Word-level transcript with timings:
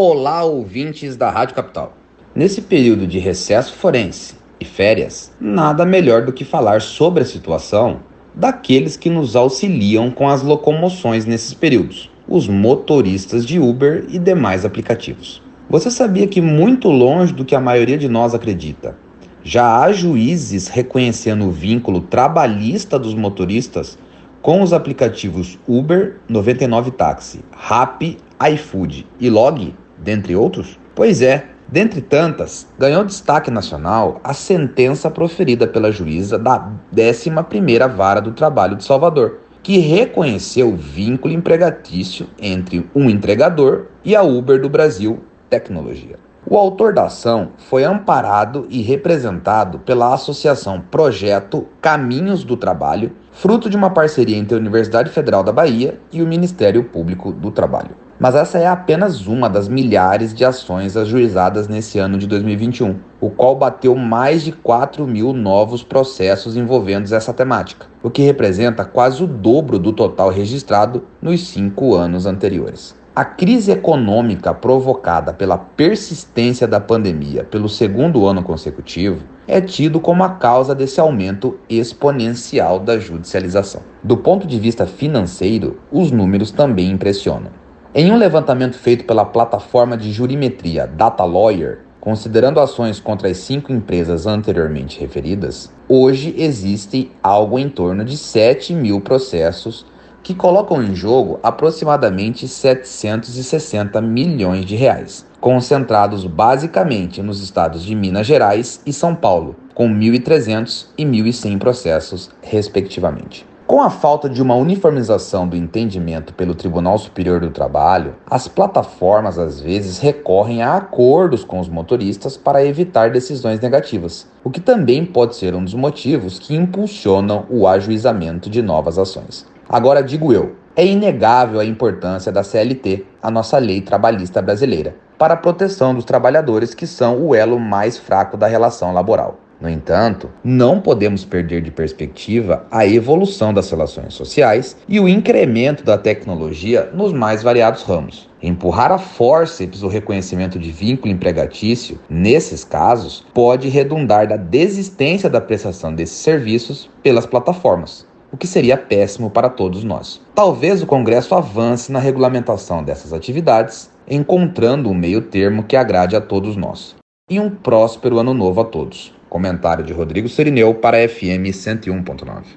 Olá, 0.00 0.44
ouvintes 0.44 1.16
da 1.16 1.28
Rádio 1.28 1.56
Capital. 1.56 1.92
Nesse 2.32 2.62
período 2.62 3.04
de 3.04 3.18
recesso 3.18 3.74
forense 3.74 4.36
e 4.60 4.64
férias, 4.64 5.32
nada 5.40 5.84
melhor 5.84 6.24
do 6.24 6.32
que 6.32 6.44
falar 6.44 6.80
sobre 6.80 7.24
a 7.24 7.26
situação 7.26 7.98
daqueles 8.32 8.96
que 8.96 9.10
nos 9.10 9.34
auxiliam 9.34 10.12
com 10.12 10.28
as 10.28 10.40
locomoções 10.40 11.26
nesses 11.26 11.52
períodos, 11.52 12.08
os 12.28 12.46
motoristas 12.46 13.44
de 13.44 13.58
Uber 13.58 14.06
e 14.08 14.20
demais 14.20 14.64
aplicativos. 14.64 15.42
Você 15.68 15.90
sabia 15.90 16.28
que, 16.28 16.40
muito 16.40 16.88
longe 16.90 17.32
do 17.32 17.44
que 17.44 17.56
a 17.56 17.60
maioria 17.60 17.98
de 17.98 18.06
nós 18.06 18.36
acredita, 18.36 18.96
já 19.42 19.80
há 19.82 19.90
juízes 19.90 20.68
reconhecendo 20.68 21.44
o 21.44 21.50
vínculo 21.50 22.02
trabalhista 22.02 23.00
dos 23.00 23.14
motoristas 23.14 23.98
com 24.40 24.62
os 24.62 24.72
aplicativos 24.72 25.58
Uber, 25.66 26.18
99 26.28 26.92
Táxi, 26.92 27.40
Rappi, 27.50 28.16
iFood 28.52 29.04
e 29.18 29.28
Log, 29.28 29.74
dentre 30.00 30.34
outros? 30.34 30.78
Pois 30.94 31.22
é, 31.22 31.46
dentre 31.68 32.00
tantas, 32.00 32.66
ganhou 32.78 33.04
destaque 33.04 33.50
nacional 33.50 34.20
a 34.24 34.32
sentença 34.32 35.10
proferida 35.10 35.66
pela 35.66 35.92
juíza 35.92 36.38
da 36.38 36.72
11ª 36.94 37.88
Vara 37.94 38.20
do 38.20 38.32
Trabalho 38.32 38.76
de 38.76 38.84
Salvador, 38.84 39.40
que 39.62 39.78
reconheceu 39.78 40.70
o 40.70 40.76
vínculo 40.76 41.34
empregatício 41.34 42.28
entre 42.38 42.88
um 42.94 43.10
entregador 43.10 43.86
e 44.04 44.16
a 44.16 44.22
Uber 44.22 44.60
do 44.60 44.68
Brasil 44.68 45.20
Tecnologia. 45.50 46.16
O 46.50 46.56
autor 46.56 46.94
da 46.94 47.04
ação 47.04 47.50
foi 47.58 47.84
amparado 47.84 48.66
e 48.70 48.80
representado 48.80 49.80
pela 49.80 50.14
Associação 50.14 50.80
Projeto 50.80 51.66
Caminhos 51.82 52.42
do 52.42 52.56
Trabalho, 52.56 53.12
fruto 53.32 53.68
de 53.68 53.76
uma 53.76 53.90
parceria 53.90 54.36
entre 54.36 54.54
a 54.54 54.58
Universidade 54.58 55.10
Federal 55.10 55.44
da 55.44 55.52
Bahia 55.52 56.00
e 56.10 56.22
o 56.22 56.26
Ministério 56.26 56.84
Público 56.84 57.32
do 57.32 57.50
Trabalho. 57.50 58.07
Mas 58.20 58.34
essa 58.34 58.58
é 58.58 58.66
apenas 58.66 59.28
uma 59.28 59.48
das 59.48 59.68
milhares 59.68 60.34
de 60.34 60.44
ações 60.44 60.96
ajuizadas 60.96 61.68
nesse 61.68 62.00
ano 62.00 62.18
de 62.18 62.26
2021, 62.26 62.96
o 63.20 63.30
qual 63.30 63.54
bateu 63.54 63.94
mais 63.94 64.42
de 64.42 64.50
4 64.50 65.06
mil 65.06 65.32
novos 65.32 65.84
processos 65.84 66.56
envolvendo 66.56 67.12
essa 67.14 67.32
temática, 67.32 67.86
o 68.02 68.10
que 68.10 68.22
representa 68.22 68.84
quase 68.84 69.22
o 69.22 69.26
dobro 69.26 69.78
do 69.78 69.92
total 69.92 70.30
registrado 70.30 71.04
nos 71.22 71.46
cinco 71.46 71.94
anos 71.94 72.26
anteriores. 72.26 72.96
A 73.14 73.24
crise 73.24 73.70
econômica 73.70 74.52
provocada 74.52 75.32
pela 75.32 75.56
persistência 75.56 76.66
da 76.66 76.80
pandemia 76.80 77.44
pelo 77.44 77.68
segundo 77.68 78.26
ano 78.26 78.42
consecutivo 78.42 79.22
é 79.46 79.60
tido 79.60 80.00
como 80.00 80.24
a 80.24 80.30
causa 80.30 80.74
desse 80.74 81.00
aumento 81.00 81.58
exponencial 81.68 82.80
da 82.80 82.98
judicialização. 82.98 83.82
Do 84.02 84.16
ponto 84.16 84.44
de 84.44 84.58
vista 84.58 84.86
financeiro, 84.86 85.78
os 85.90 86.10
números 86.10 86.50
também 86.50 86.90
impressionam. 86.90 87.50
Em 87.94 88.12
um 88.12 88.18
levantamento 88.18 88.76
feito 88.76 89.06
pela 89.06 89.24
plataforma 89.24 89.96
de 89.96 90.12
jurimetria 90.12 90.86
Data 90.86 91.24
Lawyer, 91.24 91.78
considerando 91.98 92.60
ações 92.60 93.00
contra 93.00 93.30
as 93.30 93.38
cinco 93.38 93.72
empresas 93.72 94.26
anteriormente 94.26 95.00
referidas, 95.00 95.72
hoje 95.88 96.34
existe 96.36 97.10
algo 97.22 97.58
em 97.58 97.66
torno 97.66 98.04
de 98.04 98.18
7 98.18 98.74
mil 98.74 99.00
processos 99.00 99.86
que 100.22 100.34
colocam 100.34 100.82
em 100.82 100.94
jogo 100.94 101.40
aproximadamente 101.42 102.46
760 102.46 104.02
milhões 104.02 104.66
de 104.66 104.76
reais, 104.76 105.24
concentrados 105.40 106.26
basicamente 106.26 107.22
nos 107.22 107.42
estados 107.42 107.82
de 107.82 107.94
Minas 107.94 108.26
Gerais 108.26 108.82
e 108.84 108.92
São 108.92 109.14
Paulo, 109.14 109.56
com 109.72 109.88
1.300 109.88 110.88
e 110.98 111.06
1.100 111.06 111.58
processos, 111.58 112.30
respectivamente. 112.42 113.46
Com 113.68 113.82
a 113.82 113.90
falta 113.90 114.30
de 114.30 114.40
uma 114.40 114.54
uniformização 114.54 115.46
do 115.46 115.54
entendimento 115.54 116.32
pelo 116.32 116.54
Tribunal 116.54 116.96
Superior 116.96 117.38
do 117.38 117.50
Trabalho, 117.50 118.14
as 118.26 118.48
plataformas 118.48 119.38
às 119.38 119.60
vezes 119.60 119.98
recorrem 119.98 120.62
a 120.62 120.76
acordos 120.76 121.44
com 121.44 121.60
os 121.60 121.68
motoristas 121.68 122.34
para 122.34 122.64
evitar 122.64 123.10
decisões 123.10 123.60
negativas, 123.60 124.26
o 124.42 124.48
que 124.48 124.58
também 124.58 125.04
pode 125.04 125.36
ser 125.36 125.54
um 125.54 125.62
dos 125.62 125.74
motivos 125.74 126.38
que 126.38 126.56
impulsionam 126.56 127.44
o 127.50 127.68
ajuizamento 127.68 128.48
de 128.48 128.62
novas 128.62 128.98
ações. 128.98 129.44
Agora 129.68 130.02
digo 130.02 130.32
eu, 130.32 130.56
é 130.74 130.86
inegável 130.86 131.60
a 131.60 131.64
importância 131.66 132.32
da 132.32 132.42
CLT, 132.42 133.04
a 133.22 133.30
nossa 133.30 133.58
lei 133.58 133.82
trabalhista 133.82 134.40
brasileira, 134.40 134.96
para 135.18 135.34
a 135.34 135.36
proteção 135.36 135.94
dos 135.94 136.06
trabalhadores 136.06 136.72
que 136.72 136.86
são 136.86 137.20
o 137.20 137.34
elo 137.34 137.60
mais 137.60 137.98
fraco 137.98 138.34
da 138.34 138.46
relação 138.46 138.94
laboral. 138.94 139.38
No 139.60 139.68
entanto, 139.68 140.30
não 140.44 140.80
podemos 140.80 141.24
perder 141.24 141.62
de 141.62 141.70
perspectiva 141.70 142.64
a 142.70 142.86
evolução 142.86 143.52
das 143.52 143.68
relações 143.70 144.14
sociais 144.14 144.76
e 144.88 145.00
o 145.00 145.08
incremento 145.08 145.82
da 145.82 145.98
tecnologia 145.98 146.90
nos 146.94 147.12
mais 147.12 147.42
variados 147.42 147.82
ramos. 147.82 148.28
Empurrar 148.40 148.92
a 148.92 148.98
forceps 148.98 149.82
o 149.82 149.88
reconhecimento 149.88 150.58
de 150.58 150.70
vínculo 150.70 151.12
empregatício, 151.12 151.98
nesses 152.08 152.62
casos, 152.62 153.26
pode 153.34 153.68
redundar 153.68 154.28
da 154.28 154.36
desistência 154.36 155.28
da 155.28 155.40
prestação 155.40 155.92
desses 155.92 156.18
serviços 156.18 156.88
pelas 157.02 157.26
plataformas 157.26 158.06
o 158.30 158.36
que 158.36 158.46
seria 158.46 158.76
péssimo 158.76 159.30
para 159.30 159.48
todos 159.48 159.82
nós. 159.82 160.20
Talvez 160.34 160.82
o 160.82 160.86
Congresso 160.86 161.34
avance 161.34 161.90
na 161.90 161.98
regulamentação 161.98 162.82
dessas 162.82 163.12
atividades, 163.12 163.90
encontrando 164.06 164.90
um 164.90 164.94
meio 164.94 165.22
termo 165.22 165.64
que 165.64 165.76
agrade 165.76 166.14
a 166.14 166.20
todos 166.20 166.56
nós. 166.56 166.97
E 167.30 167.38
um 167.38 167.50
próspero 167.50 168.18
ano 168.18 168.32
novo 168.32 168.62
a 168.62 168.64
todos. 168.64 169.12
Comentário 169.28 169.84
de 169.84 169.92
Rodrigo 169.92 170.30
Serineu 170.30 170.74
para 170.74 171.06
FM 171.06 171.50
101.9. 171.50 172.56